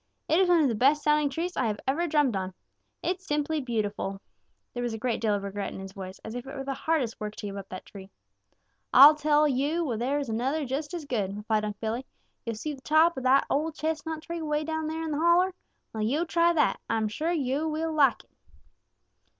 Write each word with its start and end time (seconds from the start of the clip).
It 0.27 0.39
is 0.39 0.49
one 0.49 0.63
of 0.63 0.67
the 0.67 0.73
best 0.73 1.03
sounding 1.03 1.29
trees 1.29 1.55
I 1.55 1.67
have 1.67 1.79
ever 1.87 2.07
drummed 2.07 2.35
on. 2.35 2.55
It's 3.03 3.23
simply 3.23 3.61
beautiful!" 3.61 4.19
There 4.73 4.81
was 4.81 4.95
a 4.95 4.97
great 4.97 5.21
deal 5.21 5.35
of 5.35 5.43
regret 5.43 5.73
in 5.73 5.79
his 5.79 5.91
voice, 5.91 6.17
as 6.25 6.33
if 6.33 6.47
it 6.47 6.55
were 6.55 6.63
the 6.63 6.73
hardest 6.73 7.21
work 7.21 7.35
to 7.35 7.45
give 7.45 7.55
up 7.55 7.69
that 7.69 7.85
tree. 7.85 8.09
"Ah'll 8.95 9.13
tell 9.13 9.47
yo' 9.47 9.83
where 9.83 9.97
there's 9.99 10.27
another 10.27 10.65
just 10.65 10.95
as 10.95 11.05
good," 11.05 11.37
replied 11.37 11.65
Unc' 11.65 11.79
Billy. 11.79 12.03
"Yo' 12.47 12.53
see 12.53 12.73
the 12.73 12.81
top 12.81 13.15
of 13.15 13.21
that 13.21 13.45
ol' 13.47 13.71
chestnut 13.71 14.23
tree 14.23 14.41
way 14.41 14.63
down 14.63 14.87
there 14.87 15.03
in 15.03 15.11
the 15.11 15.19
holler? 15.19 15.53
Well, 15.93 16.01
yo' 16.01 16.25
try 16.25 16.51
that. 16.53 16.79
Ah'm 16.89 17.07
sure 17.07 17.31
yo' 17.31 17.67
will 17.67 17.93
like 17.93 18.23
it." 18.23 18.31